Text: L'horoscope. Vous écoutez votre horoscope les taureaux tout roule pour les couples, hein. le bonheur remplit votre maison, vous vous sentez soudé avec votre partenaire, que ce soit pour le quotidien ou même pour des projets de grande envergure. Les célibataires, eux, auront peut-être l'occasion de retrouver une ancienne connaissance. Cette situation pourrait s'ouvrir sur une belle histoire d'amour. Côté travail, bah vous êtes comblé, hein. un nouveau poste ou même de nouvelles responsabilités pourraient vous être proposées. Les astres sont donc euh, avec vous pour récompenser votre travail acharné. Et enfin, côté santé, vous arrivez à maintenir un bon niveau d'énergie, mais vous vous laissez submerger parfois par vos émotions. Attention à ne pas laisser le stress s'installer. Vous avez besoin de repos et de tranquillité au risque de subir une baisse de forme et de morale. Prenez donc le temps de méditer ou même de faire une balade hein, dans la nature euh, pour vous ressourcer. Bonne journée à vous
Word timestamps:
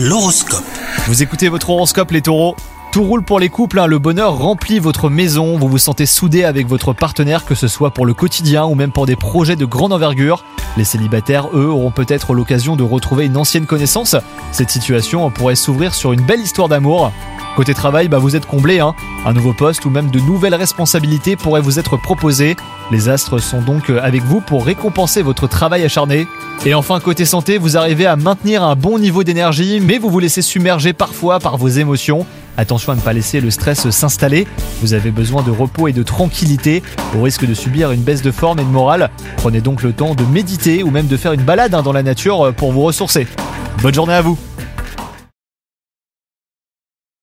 L'horoscope. 0.00 0.62
Vous 1.08 1.24
écoutez 1.24 1.48
votre 1.48 1.70
horoscope 1.70 2.12
les 2.12 2.22
taureaux 2.22 2.54
tout 2.92 3.02
roule 3.02 3.22
pour 3.22 3.38
les 3.38 3.48
couples, 3.50 3.80
hein. 3.80 3.86
le 3.86 3.98
bonheur 3.98 4.38
remplit 4.38 4.78
votre 4.78 5.10
maison, 5.10 5.58
vous 5.58 5.68
vous 5.68 5.76
sentez 5.76 6.06
soudé 6.06 6.44
avec 6.44 6.66
votre 6.66 6.94
partenaire, 6.94 7.44
que 7.44 7.54
ce 7.54 7.68
soit 7.68 7.90
pour 7.90 8.06
le 8.06 8.14
quotidien 8.14 8.64
ou 8.64 8.74
même 8.74 8.92
pour 8.92 9.04
des 9.04 9.16
projets 9.16 9.56
de 9.56 9.66
grande 9.66 9.92
envergure. 9.92 10.44
Les 10.78 10.84
célibataires, 10.84 11.48
eux, 11.52 11.66
auront 11.66 11.90
peut-être 11.90 12.32
l'occasion 12.32 12.76
de 12.76 12.82
retrouver 12.82 13.26
une 13.26 13.36
ancienne 13.36 13.66
connaissance. 13.66 14.16
Cette 14.52 14.70
situation 14.70 15.30
pourrait 15.30 15.54
s'ouvrir 15.54 15.92
sur 15.92 16.12
une 16.12 16.22
belle 16.22 16.40
histoire 16.40 16.68
d'amour. 16.68 17.12
Côté 17.58 17.74
travail, 17.74 18.06
bah 18.06 18.18
vous 18.18 18.36
êtes 18.36 18.46
comblé, 18.46 18.78
hein. 18.78 18.94
un 19.26 19.32
nouveau 19.32 19.52
poste 19.52 19.84
ou 19.84 19.90
même 19.90 20.12
de 20.12 20.20
nouvelles 20.20 20.54
responsabilités 20.54 21.34
pourraient 21.34 21.60
vous 21.60 21.80
être 21.80 21.96
proposées. 21.96 22.54
Les 22.92 23.08
astres 23.08 23.40
sont 23.40 23.60
donc 23.60 23.90
euh, 23.90 23.98
avec 24.00 24.22
vous 24.22 24.40
pour 24.40 24.64
récompenser 24.64 25.22
votre 25.22 25.48
travail 25.48 25.82
acharné. 25.82 26.28
Et 26.64 26.72
enfin, 26.74 27.00
côté 27.00 27.24
santé, 27.24 27.58
vous 27.58 27.76
arrivez 27.76 28.06
à 28.06 28.14
maintenir 28.14 28.62
un 28.62 28.76
bon 28.76 29.00
niveau 29.00 29.24
d'énergie, 29.24 29.80
mais 29.80 29.98
vous 29.98 30.08
vous 30.08 30.20
laissez 30.20 30.40
submerger 30.40 30.92
parfois 30.92 31.40
par 31.40 31.56
vos 31.56 31.66
émotions. 31.66 32.26
Attention 32.56 32.92
à 32.92 32.94
ne 32.94 33.00
pas 33.00 33.12
laisser 33.12 33.40
le 33.40 33.50
stress 33.50 33.90
s'installer. 33.90 34.46
Vous 34.80 34.94
avez 34.94 35.10
besoin 35.10 35.42
de 35.42 35.50
repos 35.50 35.88
et 35.88 35.92
de 35.92 36.04
tranquillité 36.04 36.84
au 37.18 37.22
risque 37.22 37.44
de 37.44 37.54
subir 37.54 37.90
une 37.90 38.02
baisse 38.02 38.22
de 38.22 38.30
forme 38.30 38.60
et 38.60 38.64
de 38.64 38.68
morale. 38.68 39.10
Prenez 39.36 39.60
donc 39.60 39.82
le 39.82 39.92
temps 39.92 40.14
de 40.14 40.22
méditer 40.22 40.84
ou 40.84 40.92
même 40.92 41.08
de 41.08 41.16
faire 41.16 41.32
une 41.32 41.42
balade 41.42 41.74
hein, 41.74 41.82
dans 41.82 41.92
la 41.92 42.04
nature 42.04 42.40
euh, 42.40 42.52
pour 42.52 42.70
vous 42.70 42.82
ressourcer. 42.82 43.26
Bonne 43.82 43.94
journée 43.94 44.14
à 44.14 44.22
vous 44.22 44.38